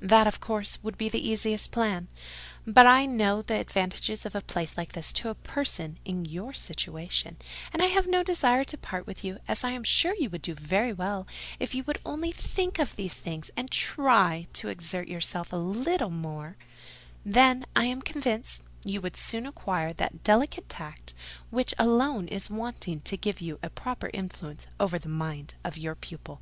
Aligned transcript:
That, 0.00 0.26
of 0.26 0.40
course, 0.40 0.82
would 0.82 0.96
be 0.96 1.10
the 1.10 1.20
easiest 1.28 1.70
plan: 1.70 2.08
but 2.66 2.86
I 2.86 3.04
know 3.04 3.42
the 3.42 3.56
advantages 3.60 4.24
of 4.24 4.34
a 4.34 4.40
place 4.40 4.78
like 4.78 4.92
this 4.92 5.12
to 5.12 5.28
a 5.28 5.34
person 5.34 5.98
in 6.02 6.24
your 6.24 6.54
situation; 6.54 7.36
and 7.74 7.82
I 7.82 7.88
have 7.88 8.06
no 8.06 8.22
desire 8.22 8.64
to 8.64 8.78
part 8.78 9.06
with 9.06 9.22
you, 9.22 9.38
as 9.46 9.62
I 9.64 9.72
am 9.72 9.84
sure 9.84 10.14
you 10.18 10.30
would 10.30 10.40
do 10.40 10.54
very 10.54 10.94
well 10.94 11.26
if 11.60 11.74
you 11.74 11.84
will 11.84 11.96
only 12.06 12.32
think 12.32 12.78
of 12.78 12.96
these 12.96 13.12
things 13.12 13.50
and 13.54 13.70
try 13.70 14.46
to 14.54 14.68
exert 14.68 15.08
yourself 15.08 15.52
a 15.52 15.56
little 15.56 16.08
more: 16.08 16.56
then, 17.22 17.66
I 17.76 17.84
am 17.84 18.00
convinced, 18.00 18.62
you 18.86 19.02
would 19.02 19.18
soon 19.18 19.44
acquire 19.44 19.92
that 19.92 20.24
delicate 20.24 20.70
tact 20.70 21.12
which 21.50 21.74
alone 21.78 22.28
is 22.28 22.48
wanting 22.48 23.02
to 23.02 23.16
give 23.18 23.42
you 23.42 23.58
a 23.62 23.68
proper 23.68 24.10
influence 24.14 24.66
over 24.80 24.98
the 24.98 25.10
mind 25.10 25.56
of 25.62 25.76
your 25.76 25.94
pupil." 25.96 26.40